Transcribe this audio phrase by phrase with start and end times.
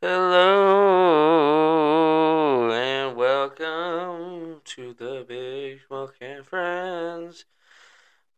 [0.00, 0.70] Hello
[2.70, 7.46] and welcome to the Big Smoke and Friends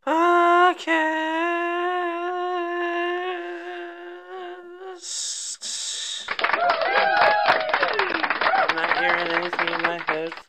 [0.06, 0.40] podcast.
[8.54, 10.48] I'm not hearing anything in my headphones.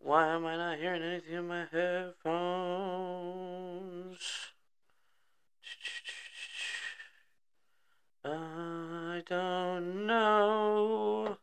[0.00, 2.90] Why am I not hearing anything in my headphones?
[8.22, 11.38] I don't know.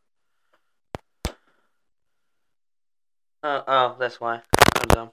[3.41, 4.39] Uh, oh, that's why.
[4.79, 5.11] I'm dumb.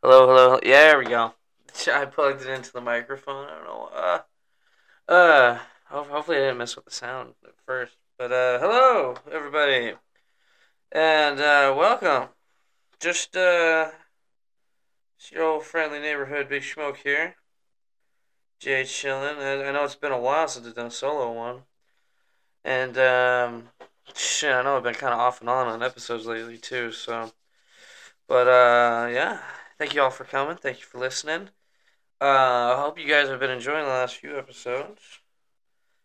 [0.00, 0.60] Hello, hello.
[0.62, 1.34] Yeah, there we go.
[1.92, 3.48] I plugged it into the microphone.
[3.48, 3.88] I don't know.
[3.92, 5.58] Uh, uh.
[5.86, 7.96] Hopefully, I didn't mess with the sound at first.
[8.16, 9.94] But uh, hello, everybody,
[10.92, 12.28] and uh, welcome.
[13.00, 13.90] Just uh,
[15.18, 17.34] it's your old friendly neighborhood Big Smoke here.
[18.60, 19.38] Jay chillin'.
[19.38, 21.62] I, I know it's been a while since I've done a solo one,
[22.64, 23.68] and um,
[24.14, 26.92] shit, I know I've been kind of off and on on episodes lately too.
[26.92, 27.32] So,
[28.28, 29.38] but uh, yeah,
[29.78, 30.56] thank you all for coming.
[30.56, 31.50] Thank you for listening.
[32.20, 35.00] Uh, I hope you guys have been enjoying the last few episodes.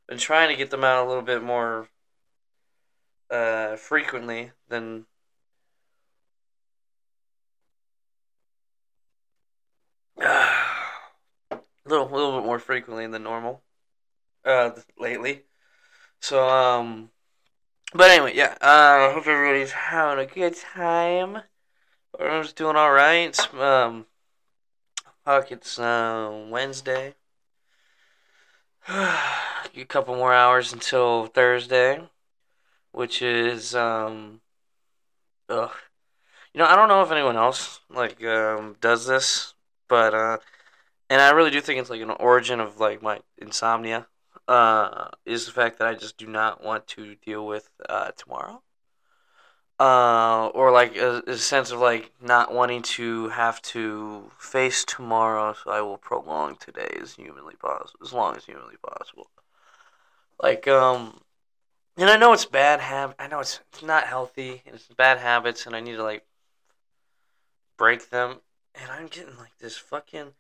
[0.07, 1.89] Been trying to get them out a little bit more
[3.29, 5.05] uh, frequently than
[10.21, 10.57] a
[11.85, 13.61] little, little bit more frequently than normal.
[14.43, 15.43] Uh, lately.
[16.19, 17.09] So um,
[17.93, 18.57] but anyway, yeah.
[18.61, 21.41] Uh, I hope everybody's having a good time.
[22.19, 23.53] Everyone's doing all right.
[23.53, 24.07] Um,
[25.23, 27.13] fuck, it's uh, Wednesday.
[28.89, 32.01] a couple more hours until Thursday,
[32.91, 34.41] which is um,
[35.47, 35.69] ugh.
[36.55, 39.53] You know, I don't know if anyone else like um does this,
[39.87, 40.37] but uh,
[41.11, 44.07] and I really do think it's like an origin of like my insomnia.
[44.47, 48.63] Uh, is the fact that I just do not want to deal with uh tomorrow.
[49.79, 55.53] Uh, or like a, a sense of like not wanting to have to face tomorrow,
[55.53, 59.29] so I will prolong today as humanly possible, as long as humanly possible.
[60.41, 61.21] Like um,
[61.97, 63.15] and I know it's bad hab.
[63.17, 66.25] I know it's, it's not healthy, it's bad habits, and I need to like
[67.75, 68.41] break them.
[68.75, 70.33] And I'm getting like this fucking.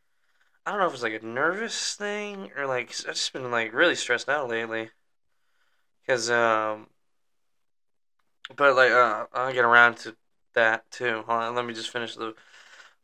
[0.65, 3.73] I don't know if it's like a nervous thing or like I've just been like
[3.73, 4.91] really stressed out lately.
[6.05, 6.87] Cause um,
[8.55, 10.15] but like uh, I'll get around to
[10.53, 11.23] that too.
[11.27, 12.33] Hold on, let me just finish the.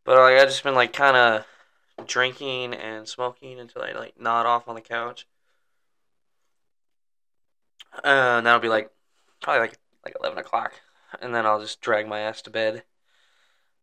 [0.03, 4.45] But like I just been like kind of drinking and smoking until I like nod
[4.45, 5.27] off on the couch.
[8.03, 8.89] Uh, and that'll be like
[9.41, 10.73] probably like like eleven o'clock,
[11.21, 12.83] and then I'll just drag my ass to bed.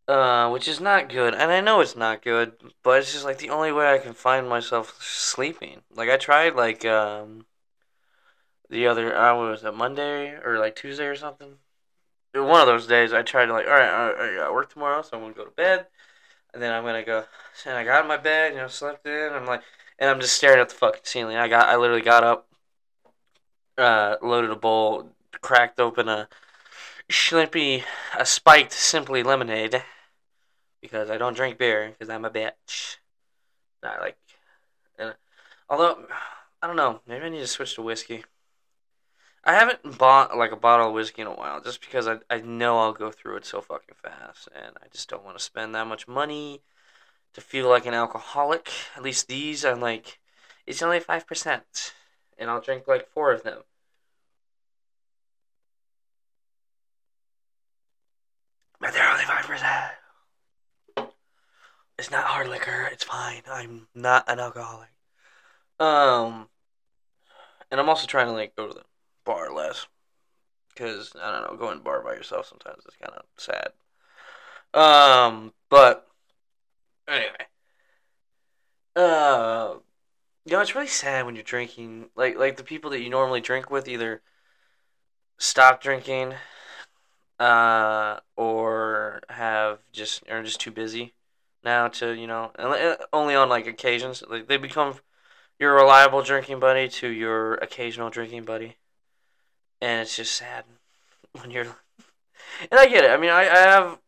[0.08, 3.38] Uh, which is not good, and I know it's not good, but it's just like
[3.38, 5.82] the only way I can find myself sleeping.
[5.94, 7.46] Like I tried like um
[8.70, 11.54] the other uh, what was it Monday or like Tuesday or something.
[12.32, 14.72] One of those days I tried to like all right, all right I got work
[14.72, 15.86] tomorrow, so I'm gonna go to bed,
[16.54, 17.24] and then I'm gonna go.
[17.66, 19.32] And I got in my bed, you know, slept in.
[19.32, 19.62] I'm like,
[19.98, 21.36] and I'm just staring at the fucking ceiling.
[21.36, 22.48] I got I literally got up,
[23.76, 25.10] uh, loaded a bowl,
[25.40, 26.28] cracked open a
[27.10, 27.82] Schlimpy,
[28.16, 29.82] a spiked Simply lemonade
[30.80, 32.96] because I don't drink beer because I'm a bitch.
[33.82, 34.16] I like,
[34.98, 35.14] and
[35.68, 36.06] although
[36.62, 38.24] I don't know, maybe I need to switch to whiskey.
[39.50, 42.40] I haven't bought like a bottle of whiskey in a while just because I I
[42.40, 45.74] know I'll go through it so fucking fast and I just don't want to spend
[45.74, 46.62] that much money
[47.34, 48.70] to feel like an alcoholic.
[48.96, 50.20] At least these I'm like,
[50.68, 51.94] it's only five percent,
[52.38, 53.62] and I'll drink like four of them.
[58.80, 61.10] But they're only five percent.
[61.98, 62.88] It's not hard liquor.
[62.92, 63.42] It's fine.
[63.50, 64.90] I'm not an alcoholic.
[65.80, 66.48] Um,
[67.68, 68.84] and I'm also trying to like go to the
[69.24, 69.86] bar less
[70.68, 73.72] because I don't know, going to bar by yourself sometimes is kind of sad.
[74.72, 76.06] Um, but
[77.08, 77.46] anyway,
[78.96, 79.74] uh,
[80.44, 82.10] you know, it's really sad when you're drinking.
[82.16, 84.22] Like, like the people that you normally drink with either
[85.38, 86.34] stop drinking,
[87.38, 91.14] uh, or have just are just too busy
[91.64, 94.22] now to you know, uh, only on like occasions.
[94.28, 94.94] Like they become
[95.58, 98.76] your reliable drinking buddy to your occasional drinking buddy,
[99.80, 100.64] and it's just sad
[101.40, 101.66] when you're.
[102.70, 103.10] And I get it.
[103.10, 103.98] I mean, I, I have.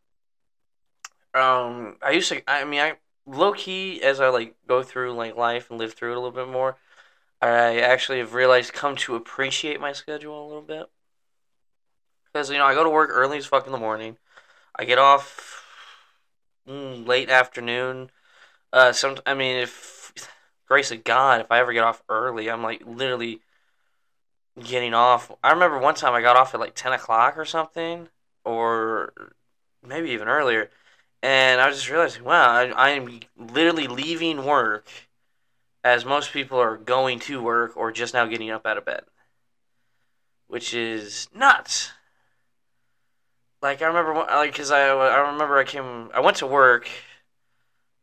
[1.34, 2.42] Um, I used to.
[2.50, 2.94] I mean, I
[3.26, 6.32] low key as I like go through like life and live through it a little
[6.32, 6.76] bit more.
[7.40, 10.86] I actually have realized come to appreciate my schedule a little bit
[12.32, 14.16] because you know I go to work early as fuck in the morning.
[14.76, 15.64] I get off
[16.68, 18.10] mm, late afternoon.
[18.72, 20.12] Uh, some I mean if
[20.66, 23.40] grace of God, if I ever get off early, I'm like literally
[24.60, 25.30] getting off.
[25.42, 28.08] I remember one time I got off at like ten o'clock or something,
[28.44, 29.12] or
[29.86, 30.70] maybe even earlier,
[31.22, 34.88] and I was just realizing, wow, I, I am literally leaving work
[35.84, 39.02] as most people are going to work or just now getting up out of bed,
[40.46, 41.92] which is nuts.
[43.60, 46.88] Like I remember, like because I I remember I came, I went to work.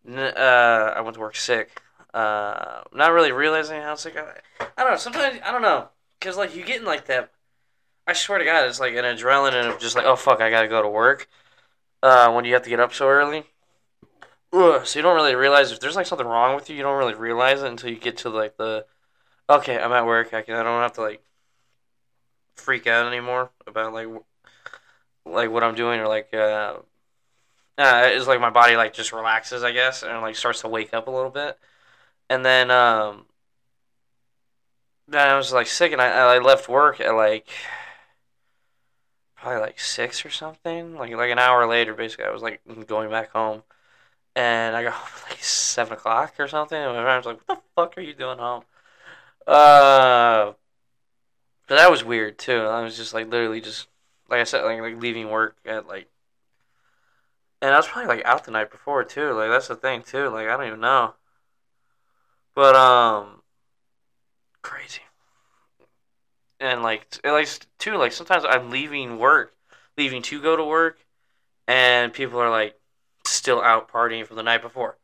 [0.07, 1.81] Uh, I went to work sick.
[2.13, 4.65] Uh, not really realizing how sick I.
[4.77, 4.97] I don't know.
[4.97, 5.89] Sometimes I don't know,
[6.21, 7.31] cause like you get in like that.
[8.07, 10.67] I swear to God, it's like an adrenaline of just like, oh fuck, I gotta
[10.67, 11.27] go to work.
[12.01, 13.45] Uh, when you have to get up so early.
[14.53, 16.75] Ugh, so you don't really realize if there's like something wrong with you.
[16.75, 18.85] You don't really realize it until you get to like the,
[19.49, 20.33] okay, I'm at work.
[20.33, 20.55] I can.
[20.55, 21.21] I don't have to like
[22.59, 24.07] freak out anymore about like
[25.25, 26.77] like what I'm doing or like uh,
[27.77, 30.93] uh it's like my body like just relaxes I guess and like starts to wake
[30.93, 31.57] up a little bit
[32.29, 33.25] and then um
[35.13, 37.47] I was like sick and I I left work at like
[39.35, 43.09] probably like six or something like like an hour later basically I was like going
[43.09, 43.63] back home
[44.35, 47.63] and I got home like seven o'clock or something and my parents like what the
[47.75, 48.63] fuck are you doing home
[49.47, 50.53] uh
[51.67, 53.87] but that was weird too I was just like literally just
[54.29, 56.07] like I said, like like leaving work at like,
[57.61, 59.33] and I was probably like out the night before too.
[59.33, 60.29] Like that's the thing too.
[60.29, 61.15] Like I don't even know.
[62.53, 63.38] But um,
[64.61, 65.01] crazy.
[66.59, 67.47] And like like
[67.77, 69.55] too like sometimes I'm leaving work,
[69.97, 71.05] leaving to go to work,
[71.67, 72.79] and people are like
[73.25, 74.97] still out partying from the night before.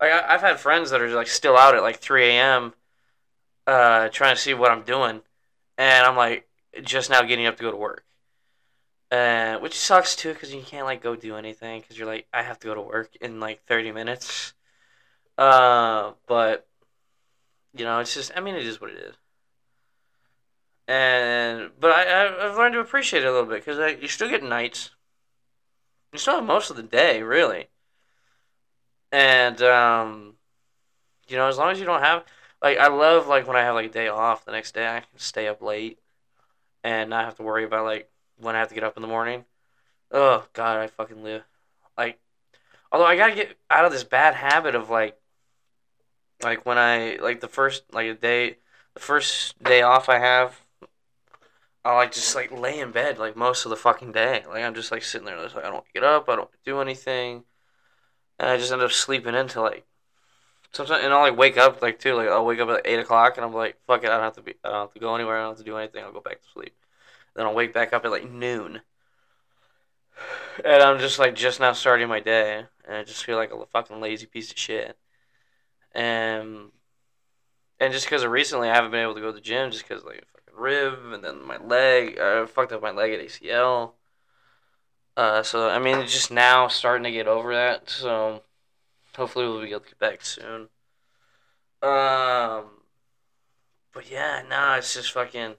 [0.00, 2.74] Like I, have had friends that are like still out at like 3 a.m.
[3.66, 5.20] Uh, trying to see what I'm doing,
[5.78, 6.48] and I'm like
[6.82, 8.04] just now getting up to go to work.
[9.10, 12.42] Uh, which sucks too because you can't like go do anything because you're like I
[12.42, 14.54] have to go to work in like thirty minutes.
[15.38, 16.66] Uh, but
[17.76, 19.14] you know it's just I mean it is what it is.
[20.86, 24.42] And but I I've learned to appreciate it a little bit because you still get
[24.42, 24.90] nights.
[26.12, 27.68] You still have most of the day really.
[29.12, 30.34] And um,
[31.28, 32.24] you know as long as you don't have
[32.62, 35.00] like I love like when I have like a day off the next day I
[35.00, 35.98] can stay up late
[36.84, 39.08] and not have to worry about like when I have to get up in the
[39.08, 39.44] morning.
[40.10, 41.42] Oh God, I fucking live.
[41.96, 42.20] Like,
[42.92, 45.18] although I gotta get out of this bad habit of like,
[46.42, 48.58] like when I like the first like a day,
[48.94, 50.60] the first day off I have,
[51.84, 54.42] I like just like lay in bed like most of the fucking day.
[54.48, 57.44] Like I'm just like sitting there, like I don't get up, I don't do anything,
[58.38, 59.84] and I just end up sleeping until like
[60.72, 63.36] sometimes, and I'll like wake up like too, like I'll wake up at eight o'clock,
[63.36, 65.14] and I'm like, fuck it, I don't have to be, I don't have to go
[65.14, 66.74] anywhere, I don't have to do anything, I'll go back to sleep.
[67.34, 68.80] Then I'll wake back up at like noon.
[70.64, 73.66] And I'm just like just now starting my day, and I just feel like a
[73.66, 74.96] fucking lazy piece of shit.
[75.94, 76.70] And
[77.80, 80.04] and just because recently, I haven't been able to go to the gym just because
[80.04, 83.92] like fucking rib, and then my leg, I fucked up my leg at ACL.
[85.16, 87.88] Uh, so I mean, just now starting to get over that.
[87.90, 88.42] So
[89.16, 90.68] hopefully we'll be able to get back soon.
[91.82, 92.64] Um,
[93.92, 95.56] but yeah, no, it's just fucking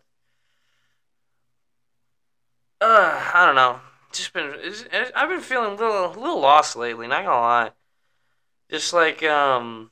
[2.81, 3.79] uh, I don't know.
[4.11, 4.53] Just been,
[5.15, 7.07] I've been feeling a little, a little lost lately.
[7.07, 7.71] Not gonna lie.
[8.69, 9.91] Just like, um,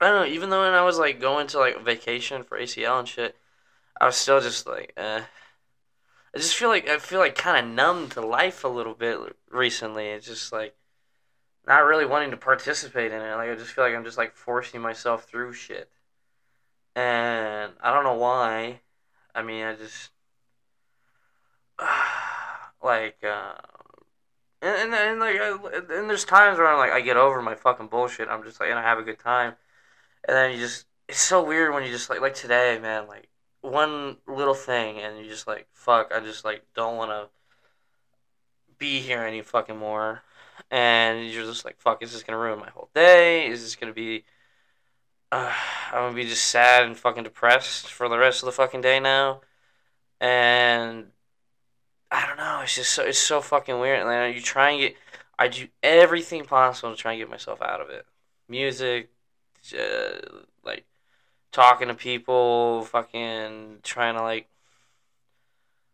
[0.00, 0.34] I don't know.
[0.34, 3.36] Even though when I was like going to like vacation for ACL and shit,
[4.00, 5.22] I was still just like, eh.
[6.34, 9.18] I just feel like I feel like kind of numb to life a little bit
[9.50, 10.08] recently.
[10.08, 10.74] It's just like
[11.66, 13.36] not really wanting to participate in it.
[13.36, 15.90] Like I just feel like I'm just like forcing myself through shit,
[16.96, 18.80] and I don't know why.
[19.34, 20.10] I mean, I just
[22.82, 23.54] like, uh,
[24.62, 27.88] and, and, and like, and there's times where I'm like, I get over my fucking
[27.88, 28.28] bullshit.
[28.28, 29.54] I'm just like, and I have a good time,
[30.26, 33.28] and then you just, it's so weird when you just like, like today, man, like
[33.60, 37.28] one little thing, and you just like, fuck, I just like don't want to
[38.78, 40.22] be here any fucking more,
[40.70, 43.46] and you're just like, fuck, is this gonna ruin my whole day?
[43.46, 44.24] Is this gonna be
[45.34, 45.52] uh,
[45.92, 49.00] I'm gonna be just sad and fucking depressed for the rest of the fucking day
[49.00, 49.40] now.
[50.20, 51.06] And
[52.10, 52.60] I don't know.
[52.62, 54.06] It's just so it's so fucking weird.
[54.06, 54.96] Like you try and get,
[55.38, 58.06] I do everything possible to try and get myself out of it.
[58.48, 59.10] Music,
[60.64, 60.84] like
[61.52, 64.48] talking to people, fucking trying to like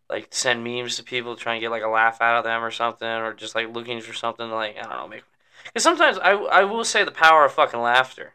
[0.09, 2.71] like send memes to people, trying to get like a laugh out of them or
[2.71, 5.25] something, or just like looking for something to, like I don't know make.
[5.65, 8.35] Because sometimes I I will say the power of fucking laughter,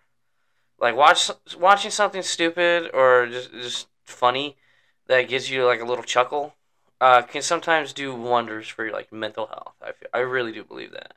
[0.79, 4.57] like watch watching something stupid or just just funny
[5.07, 6.55] that gives you like a little chuckle
[7.01, 9.75] uh, can sometimes do wonders for your like mental health.
[9.81, 11.13] I feel, I really do believe that.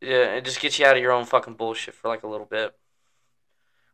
[0.00, 2.46] Yeah, it just gets you out of your own fucking bullshit for like a little
[2.46, 2.76] bit.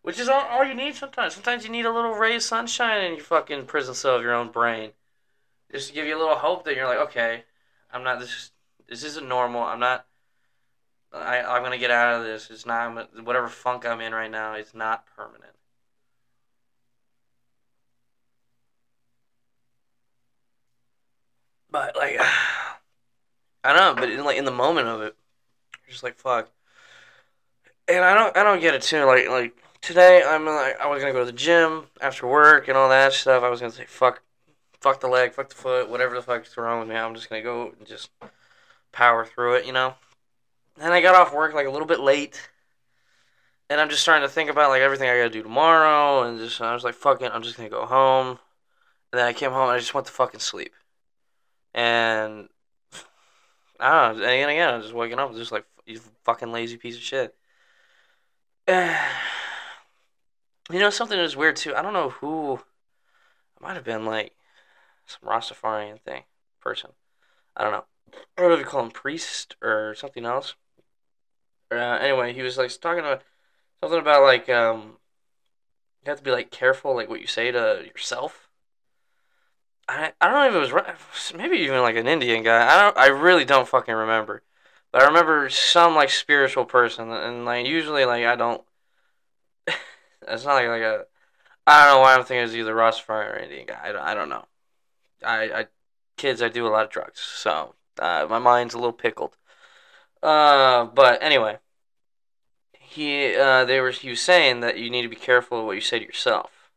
[0.02, 1.34] Which is all, all you need sometimes.
[1.34, 4.34] Sometimes you need a little ray of sunshine in your fucking prison cell of your
[4.34, 4.90] own brain,
[5.70, 7.44] just to give you a little hope that you're like, okay,
[7.90, 8.50] I'm not this.
[8.88, 9.62] This isn't normal.
[9.62, 10.06] I'm not.
[11.12, 12.50] I I'm gonna get out of this.
[12.50, 14.54] It's not whatever funk I'm in right now.
[14.54, 15.52] It's not permanent.
[21.70, 22.18] But like,
[23.64, 24.00] I don't know.
[24.00, 25.16] But in like in the moment of it,
[25.88, 26.50] just like fuck.
[27.88, 29.04] And I don't I don't get it too.
[29.04, 32.76] Like like today I'm like I was gonna go to the gym after work and
[32.78, 33.42] all that stuff.
[33.42, 34.22] I was gonna say fuck,
[34.80, 36.94] fuck the leg, fuck the foot, whatever the fuck's wrong with me.
[36.94, 38.10] I'm just gonna go and just
[38.92, 39.94] power through it, you know.
[40.80, 42.48] And I got off work like a little bit late,
[43.68, 46.60] and I'm just starting to think about like everything I gotta do tomorrow, and just
[46.60, 48.38] I was like, fuck it, I'm just gonna go home.
[49.12, 50.72] And then I came home and I just went to fucking sleep.
[51.74, 52.48] And
[53.78, 54.24] I don't know.
[54.24, 57.34] And again, I was just waking up, just like you fucking lazy piece of shit.
[60.72, 61.74] you know something that was weird too.
[61.74, 62.54] I don't know who.
[62.54, 64.34] It might have been like
[65.06, 66.24] some Rastafarian thing
[66.60, 66.90] person.
[67.56, 67.84] I don't know.
[68.12, 70.54] I don't know if you call him priest or something else.
[71.70, 73.22] Uh, anyway, he was like talking about
[73.80, 74.98] something about like um,
[76.04, 78.48] you have to be like careful like what you say to yourself.
[79.88, 82.66] I I don't know if it was maybe even like an Indian guy.
[82.66, 82.96] I don't.
[82.96, 84.42] I really don't fucking remember.
[84.90, 88.62] But I remember some like spiritual person, and like usually like I don't.
[90.28, 91.06] It's not like like a.
[91.66, 93.78] I don't know why I'm thinking it's either Rastafari or Indian guy.
[93.82, 94.44] I don't, I don't know.
[95.24, 95.66] I, I
[96.16, 99.36] kids I do a lot of drugs, so uh, my mind's a little pickled.
[100.22, 101.58] Uh, but anyway,
[102.78, 105.76] he uh, they were he was saying that you need to be careful of what
[105.76, 106.70] you say to yourself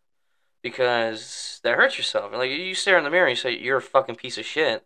[0.61, 2.31] because that hurts yourself.
[2.31, 4.45] And Like you stare in the mirror and you say you're a fucking piece of
[4.45, 4.85] shit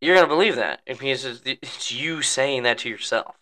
[0.00, 3.36] you're gonna believe that because it's you saying that to yourself.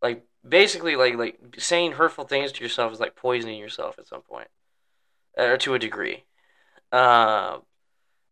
[0.00, 4.22] Like basically, like like saying hurtful things to yourself is like poisoning yourself at some
[4.22, 4.48] point,
[5.36, 6.24] or to a degree.
[6.92, 7.58] Uh,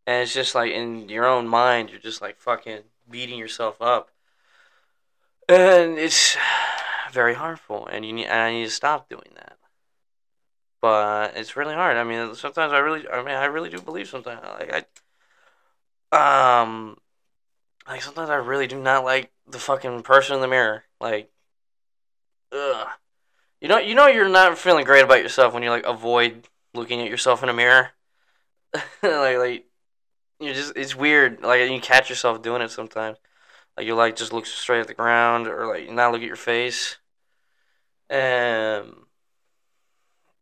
[0.07, 4.11] and it's just like in your own mind, you're just like fucking beating yourself up,
[5.49, 6.37] and it's
[7.13, 7.87] very harmful.
[7.87, 9.57] And you need, and I need to stop doing that.
[10.81, 11.97] But it's really hard.
[11.97, 14.41] I mean, sometimes I really, I mean, I really do believe sometimes.
[14.45, 14.87] Like
[16.13, 16.99] I, um,
[17.89, 20.85] like sometimes I really do not like the fucking person in the mirror.
[21.01, 21.31] Like,
[22.53, 22.89] ugh.
[23.61, 27.01] You know, you know, you're not feeling great about yourself when you like avoid looking
[27.01, 27.91] at yourself in a mirror.
[29.03, 29.67] like, like
[30.41, 31.43] you just it's weird.
[31.43, 33.19] Like you catch yourself doing it sometimes.
[33.77, 36.37] Like you like just look straight at the ground or like not look at your
[36.37, 36.97] face.
[38.09, 38.93] And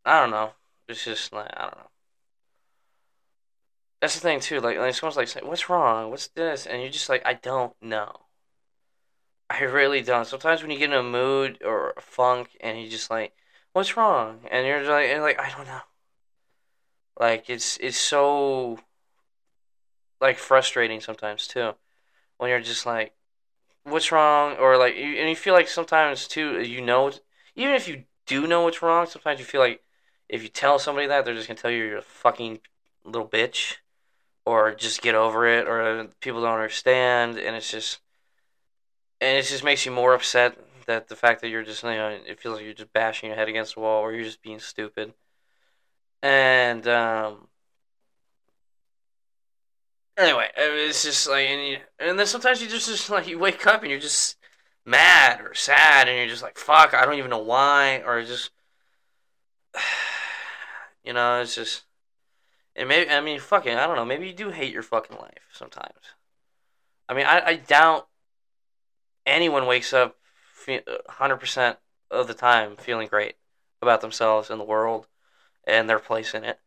[0.05, 0.51] I don't know.
[0.87, 1.89] It's just like I don't know
[4.05, 4.59] that's the thing too.
[4.59, 6.11] Like, like someone's like, saying, "What's wrong?
[6.11, 8.24] What's this?" And you're just like, "I don't know."
[9.49, 10.25] I really don't.
[10.25, 13.33] Sometimes when you get in a mood or a funk, and you just like,
[13.73, 15.81] "What's wrong?" and you're like, and like, "I don't know."
[17.19, 18.79] Like it's it's so
[20.21, 21.75] like frustrating sometimes too,
[22.37, 23.13] when you're just like,
[23.83, 27.11] "What's wrong?" or like, you, and you feel like sometimes too, you know,
[27.55, 29.81] even if you do know what's wrong, sometimes you feel like
[30.29, 32.59] if you tell somebody that, they're just gonna tell you you're a fucking
[33.03, 33.77] little bitch
[34.45, 37.99] or just get over it or people don't understand and it's just
[39.21, 40.57] and it just makes you more upset
[40.87, 43.37] that the fact that you're just you know it feels like you're just bashing your
[43.37, 45.13] head against the wall or you're just being stupid
[46.21, 47.47] and um
[50.17, 53.65] anyway it's just like and, you, and then sometimes you just just like you wake
[53.65, 54.37] up and you're just
[54.85, 58.51] mad or sad and you're just like fuck i don't even know why or just
[61.03, 61.85] you know it's just
[62.75, 64.05] and maybe I mean, fucking, I don't know.
[64.05, 66.13] Maybe you do hate your fucking life sometimes.
[67.07, 68.07] I mean, I, I doubt
[69.25, 70.15] anyone wakes up
[71.07, 71.77] hundred percent
[72.09, 73.35] of the time feeling great
[73.81, 75.07] about themselves and the world
[75.65, 76.59] and their place in it.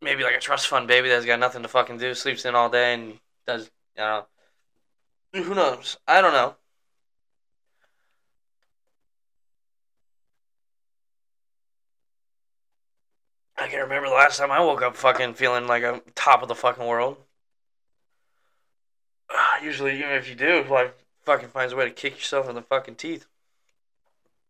[0.00, 2.68] Maybe like a trust fund baby that's got nothing to fucking do, sleeps in all
[2.70, 4.26] day and does, you know.
[5.34, 5.98] Who knows?
[6.06, 6.54] I don't know.
[13.56, 16.48] I can remember the last time I woke up fucking feeling like I'm top of
[16.48, 17.16] the fucking world.
[19.62, 20.92] Usually, even if you do, life
[21.24, 23.26] fucking finds a way to kick yourself in the fucking teeth.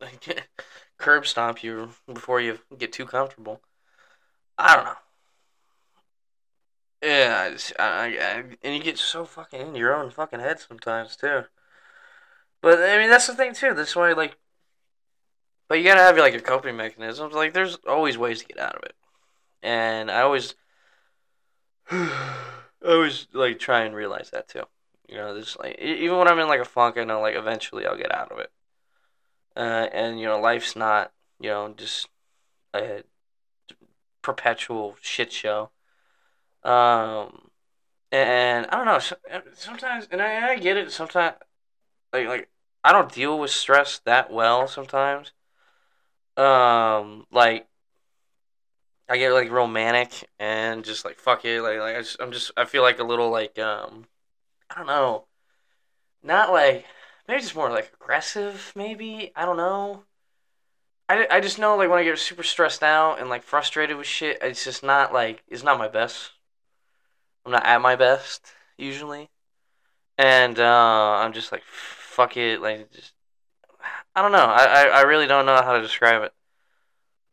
[0.98, 3.60] Curb stomp you before you get too comfortable.
[4.56, 4.92] I don't know.
[7.02, 10.58] Yeah, I just, I, I, and you get so fucking in your own fucking head
[10.58, 11.44] sometimes too.
[12.60, 13.72] But I mean, that's the thing too.
[13.74, 14.36] That's why, like,
[15.68, 17.34] but you gotta have like your coping mechanisms.
[17.34, 18.96] Like, there's always ways to get out of it
[19.62, 20.54] and I always,
[22.84, 24.64] I always like try and realize that too.
[25.08, 27.86] You know, this like even when I'm in like a funk, I know like eventually
[27.86, 28.50] I'll get out of it.
[29.56, 32.08] Uh, and you know, life's not you know, just
[32.74, 33.02] a
[34.22, 35.70] perpetual shit show.
[36.64, 37.50] Um,
[38.10, 39.42] and I don't know.
[39.54, 40.90] Sometimes, and I, I get it.
[40.90, 41.36] Sometimes,
[42.12, 42.48] like like
[42.84, 44.66] I don't deal with stress that well.
[44.66, 45.32] Sometimes,
[46.36, 47.66] um, like
[49.08, 51.62] I get like romantic and just like fuck it.
[51.62, 54.04] Like like I just, I'm just I feel like a little like um
[54.70, 55.26] I don't know,
[56.22, 56.84] not like
[57.26, 58.72] maybe just more like aggressive.
[58.76, 60.04] Maybe I don't know.
[61.08, 64.06] I, I just know like when I get super stressed out and like frustrated with
[64.06, 66.32] shit, it's just not like it's not my best.
[67.46, 69.30] I'm not at my best usually,
[70.18, 73.14] and uh, I'm just like fuck it, like just
[74.14, 74.38] I don't know.
[74.38, 76.32] I, I, I really don't know how to describe it.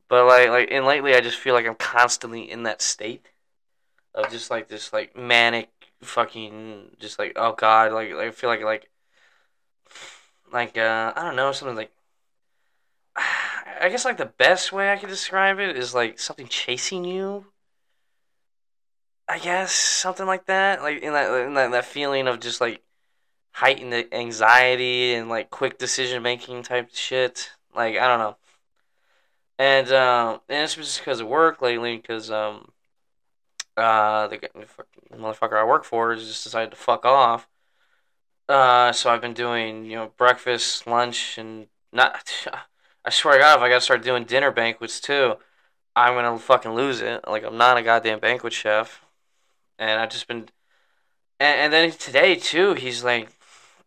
[0.07, 3.25] But like like and lately I just feel like I'm constantly in that state
[4.13, 5.69] of just like this like manic
[6.01, 8.89] fucking just like oh god like, like I feel like like
[10.51, 11.91] like uh I don't know something like
[13.15, 17.45] I guess like the best way I could describe it is like something chasing you.
[19.27, 22.83] I guess something like that, like in that in that, that feeling of just like
[23.51, 27.51] heightened anxiety and like quick decision making type shit.
[27.75, 28.37] Like I don't know,
[29.57, 31.97] and um, and it's just because of work lately.
[31.97, 32.71] Because um,
[33.77, 37.47] uh, the, the motherfucker I work for has just decided to fuck off.
[38.47, 42.47] Uh, so I've been doing you know breakfast, lunch, and not.
[43.07, 45.35] I swear to God, if I gotta start doing dinner banquets too,
[45.95, 47.21] I'm gonna fucking lose it.
[47.27, 49.01] Like I'm not a goddamn banquet chef,
[49.79, 50.49] and I've just been.
[51.39, 53.29] And, and then today too, he's like,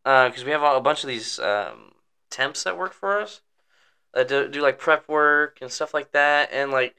[0.05, 1.93] because uh, we have a bunch of these um,
[2.31, 3.41] temps that work for us,
[4.15, 6.97] that do, do like prep work and stuff like that, and like,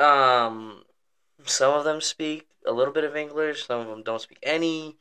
[0.00, 0.84] um,
[1.44, 4.96] some of them speak a little bit of English, some of them don't speak any,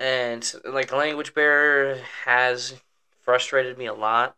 [0.00, 2.74] and like the language barrier has
[3.22, 4.36] frustrated me a lot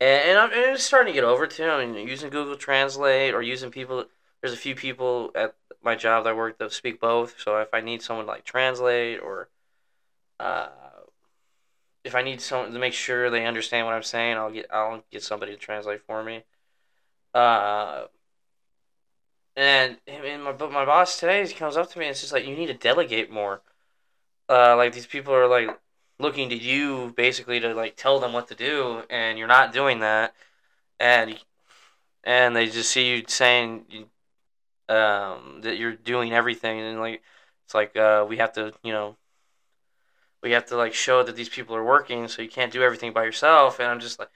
[0.00, 1.70] and, and I'm, and I'm starting to get over to.
[1.70, 4.06] I mean, using Google Translate or using people.
[4.40, 7.40] There's a few people at my job that work that speak both.
[7.40, 9.48] So if I need someone to like translate or,
[10.38, 10.68] uh,
[12.04, 15.04] if I need someone to make sure they understand what I'm saying, I'll get I'll
[15.10, 16.44] get somebody to translate for me.
[17.34, 18.06] Uh,
[19.56, 22.32] and and my but my boss today he comes up to me and it's just
[22.32, 23.62] like you need to delegate more.
[24.48, 25.68] Uh, like these people are like
[26.18, 30.00] looking to you basically to like tell them what to do, and you're not doing
[30.00, 30.34] that,
[31.00, 31.38] and
[32.24, 33.86] and they just see you saying
[34.88, 37.22] um, that you're doing everything, and like
[37.64, 39.16] it's like uh, we have to, you know,
[40.44, 43.12] we have to like show that these people are working, so you can't do everything
[43.12, 43.80] by yourself.
[43.80, 44.30] And I'm just like,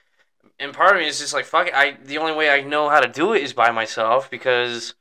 [0.59, 1.73] and part of me is just like, fuck it.
[1.73, 4.95] I the only way I know how to do it is by myself because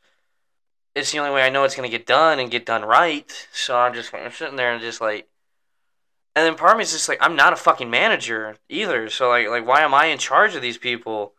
[0.95, 3.49] it's the only way I know it's gonna get done and get done right.
[3.53, 5.29] So I'm just I'm sitting there and just like
[6.39, 9.11] and then part of me is just like, I'm not a fucking manager either.
[9.11, 11.35] So like, like why am I in charge of these people?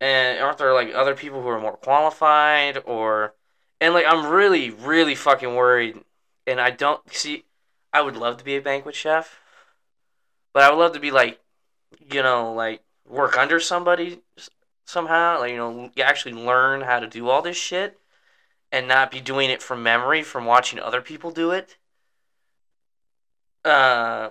[0.00, 3.34] And aren't there like other people who are more qualified or?
[3.80, 5.98] And like, I'm really, really fucking worried.
[6.46, 7.46] And I don't see.
[7.92, 9.40] I would love to be a banquet chef,
[10.52, 11.40] but I would love to be like,
[12.10, 14.20] you know, like work under somebody
[14.86, 15.40] somehow.
[15.40, 17.98] Like you know, actually learn how to do all this shit,
[18.70, 21.76] and not be doing it from memory from watching other people do it
[23.64, 24.30] uh,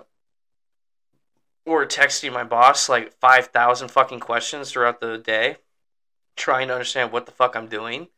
[1.64, 5.56] or texting my boss like 5,000 fucking questions throughout the day,
[6.36, 8.08] trying to understand what the fuck I'm doing.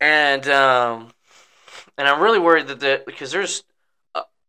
[0.00, 1.12] And, um,
[1.96, 3.64] and I'm really worried that the, because there's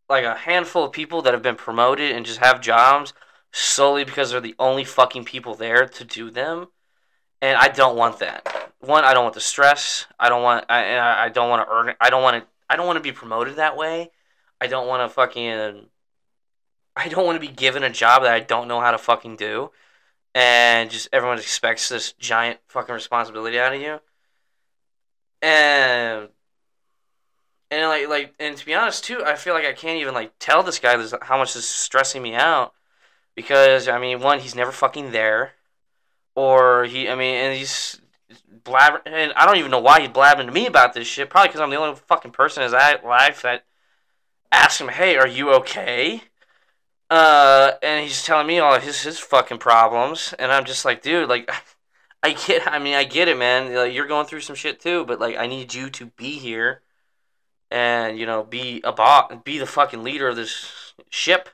[0.10, 3.13] like a handful of people that have been promoted and just have jobs
[3.52, 6.67] solely because they're the only fucking people there to do them.
[7.41, 8.74] And I don't want that.
[8.80, 10.06] One, I don't want the stress.
[10.20, 12.88] I don't want, I, I don't want to earn, I don't want to, I don't
[12.88, 14.12] want to be promoted that way.
[14.60, 15.88] I don't want to fucking.
[16.96, 19.36] I don't want to be given a job that I don't know how to fucking
[19.36, 19.72] do,
[20.34, 24.00] and just everyone expects this giant fucking responsibility out of you.
[25.41, 26.30] And
[27.71, 30.34] and like like and to be honest too, I feel like I can't even like
[30.39, 32.73] tell this guy this, how much this is stressing me out
[33.38, 35.53] because I mean, one, he's never fucking there,
[36.36, 38.01] or he, I mean, and he's
[38.63, 41.30] blabbering, and I don't even know why he's blabbing to me about this shit.
[41.30, 43.63] Probably because I'm the only fucking person in his life that
[44.51, 46.23] ask him, "Hey, are you okay?"
[47.10, 51.30] Uh, and he's telling me all his his fucking problems, and I'm just like, dude,
[51.30, 51.49] like,
[52.23, 53.73] I get, I mean, I get it, man.
[53.73, 56.82] Like, you're going through some shit too, but like, I need you to be here,
[57.71, 61.49] and you know, be a boss, be the fucking leader of this ship.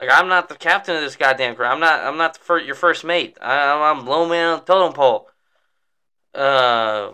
[0.00, 1.66] Like, I'm not the captain of this goddamn crew.
[1.66, 2.00] I'm not.
[2.00, 3.36] I'm not the your first mate.
[3.40, 5.28] I, I'm low man on the totem pole.
[6.34, 7.12] Uh,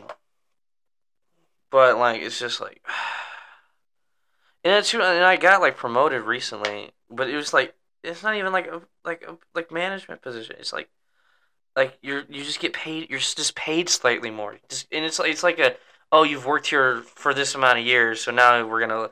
[1.71, 2.85] but like, it's just like.
[4.65, 8.53] And it's and I got like promoted recently, but it was like it's not even
[8.53, 10.57] like a like a like management position.
[10.59, 10.89] It's like
[11.77, 13.09] like you're you just get paid.
[13.11, 14.57] You're just paid slightly more.
[14.69, 15.77] Just and it's like it's like a
[16.13, 19.11] oh you've worked here for this amount of years, so now we're gonna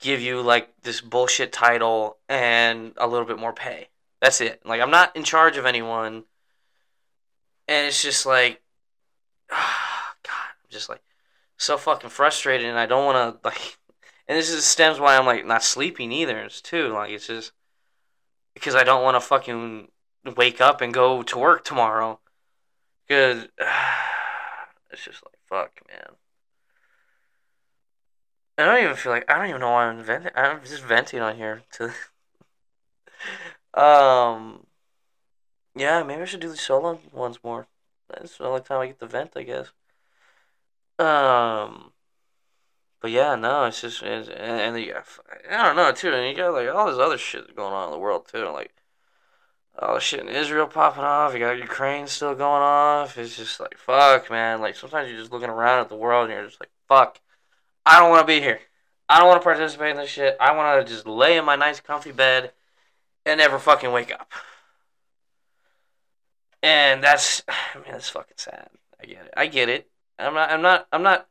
[0.00, 3.88] give you like this bullshit title and a little bit more pay.
[4.20, 4.60] That's it.
[4.64, 6.24] Like I'm not in charge of anyone,
[7.68, 8.60] and it's just like,
[9.50, 9.56] oh,
[10.22, 11.02] God, I'm just like
[11.56, 13.76] so fucking frustrated, and I don't want to like.
[14.28, 16.38] And this is stems why I'm like not sleeping either.
[16.38, 17.52] It's too like it's just
[18.54, 19.88] because I don't want to fucking
[20.36, 22.20] wake up and go to work tomorrow.
[23.08, 23.48] Cause
[24.92, 26.16] it's just like fuck, man.
[28.56, 30.32] I don't even feel like I don't even know why I'm venting.
[30.34, 31.92] I'm just venting on here to.
[33.80, 34.66] um.
[35.76, 37.66] Yeah, maybe I should do the solo ones more.
[38.08, 39.72] That's the only time I get to vent, I guess.
[40.98, 41.92] Um.
[43.00, 45.06] But yeah, no, it's just it's, and, and got,
[45.50, 47.92] I don't know too, and you got like all this other shit going on in
[47.92, 48.74] the world too, like
[49.78, 51.32] all the shit in Israel popping off.
[51.32, 53.16] You got Ukraine still going off.
[53.18, 54.60] It's just like fuck, man.
[54.60, 57.20] Like sometimes you're just looking around at the world and you're just like fuck.
[57.86, 58.60] I don't want to be here.
[59.08, 60.36] I don't want to participate in this shit.
[60.40, 62.52] I want to just lay in my nice, comfy bed
[63.26, 64.30] and never fucking wake up.
[66.62, 68.68] And that's, I mean, that's fucking sad.
[69.00, 69.34] I get it.
[69.36, 69.90] I get it.
[70.18, 70.50] I'm not.
[70.50, 70.86] I'm not.
[70.92, 71.26] I'm not.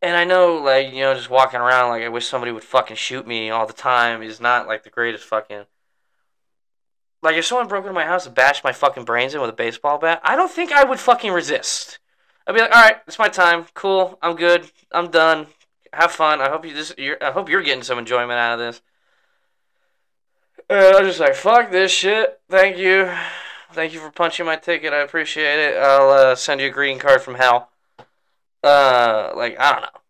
[0.00, 2.96] And I know, like you know, just walking around like I wish somebody would fucking
[2.96, 5.64] shoot me all the time is not like the greatest fucking.
[7.22, 9.54] Like if someone broke into my house and bashed my fucking brains in with a
[9.54, 11.98] baseball bat, I don't think I would fucking resist.
[12.46, 13.66] I'd be like, all right, it's my time.
[13.74, 14.18] Cool.
[14.22, 14.70] I'm good.
[14.92, 15.48] I'm done.
[15.92, 16.40] Have fun.
[16.40, 16.94] I hope you this.
[16.96, 18.82] You're, I hope you're getting some enjoyment out of this.
[20.70, 22.40] And I was just like, fuck this shit.
[22.48, 23.10] Thank you.
[23.72, 24.92] Thank you for punching my ticket.
[24.92, 25.76] I appreciate it.
[25.76, 27.70] I'll uh, send you a greeting card from hell.
[28.62, 30.00] Uh, like I don't know.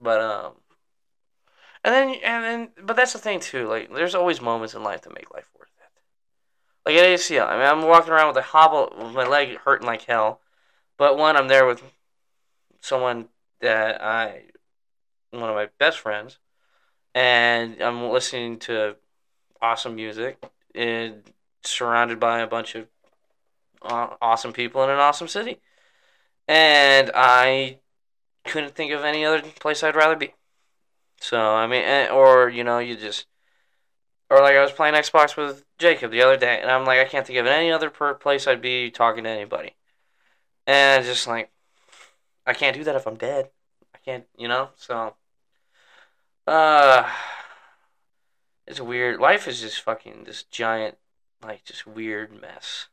[0.00, 0.52] But um,
[1.88, 3.66] and then and then, but that's the thing too.
[3.66, 5.84] Like, there's always moments in life that make life worth it.
[6.84, 9.86] Like at ACL, I mean, I'm walking around with a hobble, with my leg hurting
[9.86, 10.40] like hell.
[10.98, 11.82] But one, I'm there with
[12.82, 13.28] someone
[13.60, 14.42] that I,
[15.30, 16.38] one of my best friends,
[17.14, 18.96] and I'm listening to
[19.62, 21.22] awesome music and
[21.64, 22.86] surrounded by a bunch of
[23.82, 25.60] awesome people in an awesome city.
[26.46, 27.78] And I
[28.44, 30.34] couldn't think of any other place I'd rather be.
[31.20, 33.26] So, I mean, eh, or, you know, you just,
[34.30, 37.04] or like I was playing Xbox with Jacob the other day, and I'm like, I
[37.04, 39.74] can't think of any other place I'd be talking to anybody.
[40.66, 41.50] And just like,
[42.46, 43.50] I can't do that if I'm dead.
[43.94, 44.70] I can't, you know?
[44.76, 45.14] So,
[46.46, 47.08] uh,
[48.66, 49.18] it's weird.
[49.20, 50.96] Life is just fucking this giant,
[51.42, 52.88] like, just weird mess.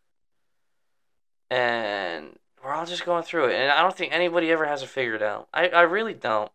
[1.49, 3.55] And we're all just going through it.
[3.55, 5.47] And I don't think anybody ever has it figured out.
[5.53, 6.51] I, I really don't.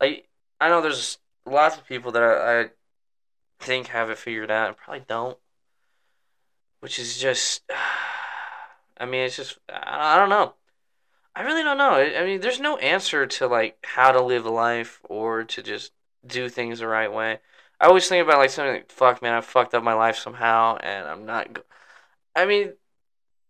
[0.00, 0.28] Like,
[0.60, 2.66] I know there's lots of people that I, I
[3.60, 5.38] think have it figured out and probably don't.
[6.80, 7.62] Which is just.
[8.98, 10.54] I mean, it's just I don't know.
[11.34, 11.90] I really don't know.
[11.90, 15.92] I mean, there's no answer to like how to live a life or to just
[16.26, 17.40] do things the right way.
[17.80, 20.78] I always think about like something like, fuck, man, I fucked up my life somehow,
[20.78, 21.52] and I'm not.
[21.52, 21.62] Go-.
[22.34, 22.72] I mean,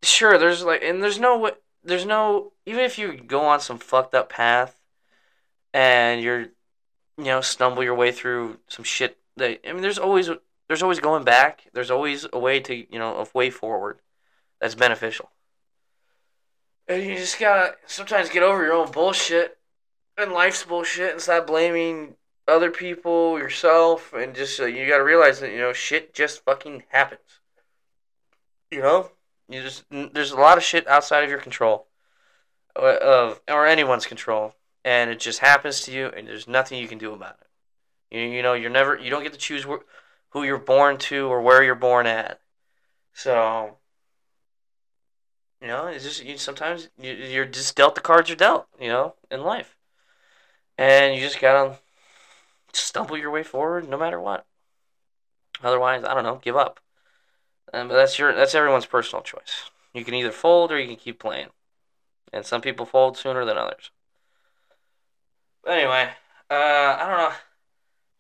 [0.02, 1.52] sure, there's like, and there's no, way.
[1.84, 4.80] there's no, even if you go on some fucked up path,
[5.72, 6.46] and you're,
[7.18, 9.18] you know, stumble your way through some shit.
[9.36, 10.30] That I mean, there's always,
[10.68, 11.64] there's always going back.
[11.72, 14.00] There's always a way to, you know, a way forward
[14.60, 15.30] that's beneficial.
[16.88, 19.58] And you just gotta sometimes get over your own bullshit
[20.16, 22.14] and life's bullshit and stop blaming
[22.48, 26.84] other people, yourself, and just uh, you gotta realize that you know shit just fucking
[26.88, 27.40] happens.
[28.70, 29.10] You know,
[29.48, 31.86] you just there's a lot of shit outside of your control,
[32.76, 34.54] uh, of or anyone's control,
[34.86, 38.16] and it just happens to you, and there's nothing you can do about it.
[38.16, 39.84] You you know you're never you don't get to choose wh-
[40.30, 42.40] who you're born to or where you're born at.
[43.12, 43.78] So
[45.60, 48.68] you know, it's just you, sometimes you, you're just dealt the cards you're dealt.
[48.80, 49.76] You know, in life,
[50.78, 51.78] and you just gotta
[52.72, 54.46] stumble your way forward no matter what.
[55.64, 56.78] Otherwise, I don't know, give up.
[57.72, 59.70] But that's your that's everyone's personal choice.
[59.92, 61.48] You can either fold or you can keep playing,
[62.32, 63.90] and some people fold sooner than others.
[65.66, 66.08] Anyway,
[66.48, 67.32] uh, I don't know.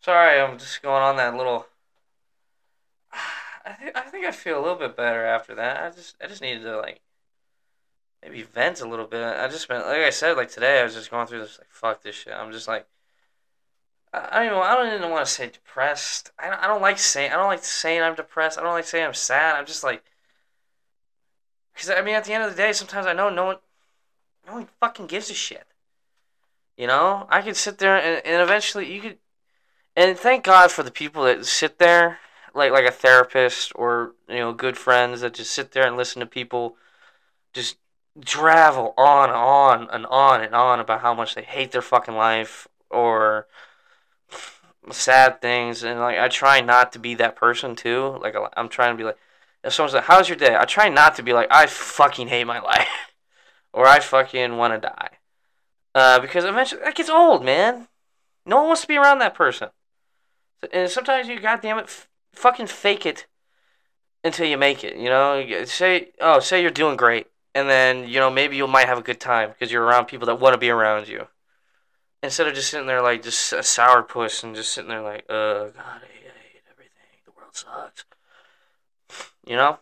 [0.00, 1.66] Sorry, I'm just going on that little.
[3.64, 5.82] I think I think I feel a little bit better after that.
[5.82, 7.00] I just I just needed to like
[8.22, 9.22] maybe vent a little bit.
[9.22, 11.70] I just been like I said, like today I was just going through this like
[11.70, 12.32] fuck this shit.
[12.32, 12.86] I'm just like
[14.12, 16.32] I don't even I don't even want to say depressed.
[16.38, 18.58] I don't, I don't like saying I don't like saying I'm depressed.
[18.58, 19.56] I don't like saying I'm sad.
[19.56, 20.02] I'm just like
[21.74, 23.56] because I mean at the end of the day, sometimes I know no one
[24.48, 25.66] no one fucking gives a shit.
[26.76, 29.18] You know, I could sit there and, and eventually you could,
[29.94, 32.18] and thank God for the people that sit there
[32.54, 36.20] like like a therapist or you know good friends that just sit there and listen
[36.20, 36.76] to people
[37.52, 37.76] just
[38.24, 42.14] travel on and on and on and on about how much they hate their fucking
[42.14, 43.46] life or
[44.90, 48.18] sad things and like I try not to be that person too.
[48.22, 49.18] Like I'm trying to be like
[49.64, 52.44] if someone's like, "How's your day?" I try not to be like, "I fucking hate
[52.44, 52.88] my life,"
[53.72, 55.10] or "I fucking want to die,"
[55.96, 57.88] uh, because eventually that gets old, man.
[58.44, 59.70] No one wants to be around that person.
[60.70, 63.26] And sometimes you, goddamn it, f- fucking fake it
[64.22, 64.96] until you make it.
[64.96, 68.86] You know, say, oh, say you're doing great, and then you know maybe you might
[68.86, 71.28] have a good time because you're around people that want to be around you.
[72.22, 75.24] Instead of just sitting there like just a sour puss and just sitting there like,
[75.30, 77.08] uh, God, I hate, I hate everything.
[77.24, 78.04] The world sucks.
[79.46, 79.78] You know?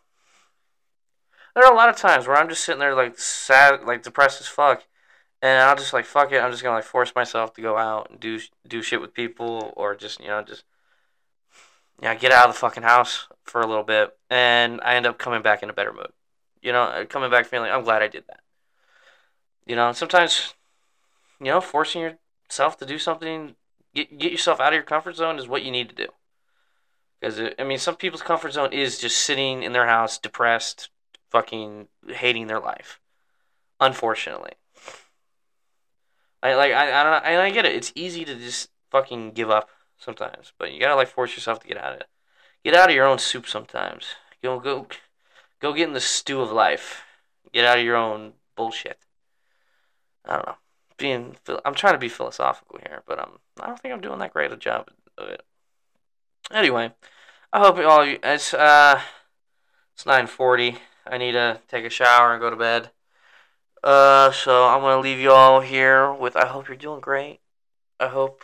[1.55, 4.40] There are a lot of times where I'm just sitting there like sad, like depressed
[4.40, 4.85] as fuck,
[5.45, 6.39] and I'll just like fuck it.
[6.39, 9.75] I'm just gonna like force myself to go out and do do shit with people,
[9.77, 10.65] or just you know just
[12.01, 15.19] yeah get out of the fucking house for a little bit, and I end up
[15.19, 16.13] coming back in a better mood.
[16.63, 18.41] You know, uh, coming back feeling I'm glad I did that.
[19.67, 20.55] You know, sometimes
[21.39, 23.55] you know forcing yourself to do something,
[23.95, 26.09] get get yourself out of your comfort zone is what you need to do.
[27.21, 30.89] Because I mean, some people's comfort zone is just sitting in their house, depressed,
[31.31, 32.99] fucking hating their life.
[33.79, 34.53] Unfortunately,
[36.45, 37.75] I like I I don't I, I get it.
[37.75, 41.67] It's easy to just fucking give up sometimes, but you gotta like force yourself to
[41.67, 42.07] get out of it.
[42.63, 44.05] Get out of your own soup sometimes.
[44.43, 44.87] Go go
[45.61, 47.03] go get in the stew of life.
[47.53, 48.99] Get out of your own bullshit.
[50.27, 50.57] I don't know.
[50.99, 54.35] Being I'm trying to be philosophical here, but I'm I don't think I'm doing that
[54.35, 55.43] great a job of it.
[56.53, 56.93] Anyway,
[57.55, 58.19] I hope all you.
[58.23, 59.01] It's uh,
[59.95, 60.77] it's nine forty.
[61.07, 62.91] I need to take a shower and go to bed.
[63.85, 66.37] Uh, so I'm gonna leave you all here with.
[66.37, 67.40] I hope you're doing great.
[68.01, 68.42] I hope.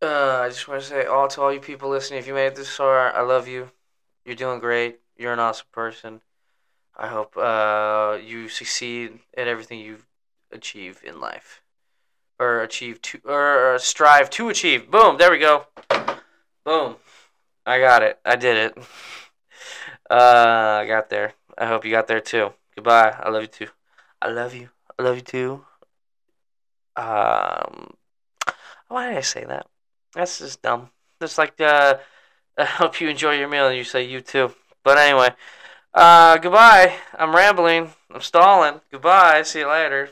[0.00, 2.20] Uh, I just want to say all to all you people listening.
[2.20, 3.72] If you made it this far, I love you.
[4.24, 5.00] You're doing great.
[5.16, 6.20] You're an awesome person.
[6.96, 9.98] I hope uh you succeed at everything you
[10.52, 11.60] achieve in life,
[12.38, 14.88] or achieve to, or strive to achieve.
[14.88, 15.18] Boom.
[15.18, 15.66] There we go.
[16.64, 16.96] Boom.
[17.66, 18.20] I got it.
[18.24, 18.78] I did it.
[20.10, 21.34] Uh, I got there.
[21.56, 22.52] I hope you got there too.
[22.74, 23.14] Goodbye.
[23.20, 23.68] I love you too.
[24.22, 24.68] I love you.
[24.98, 25.64] I love you too.
[26.96, 27.94] Um,
[28.88, 29.66] why did I say that?
[30.14, 30.90] That's just dumb.
[31.20, 31.96] Just like uh,
[32.58, 34.52] I hope you enjoy your meal and you say you too.
[34.84, 35.30] But anyway,
[35.94, 36.94] uh, goodbye.
[37.18, 37.90] I'm rambling.
[38.12, 38.80] I'm stalling.
[38.90, 39.42] Goodbye.
[39.42, 40.10] See you later.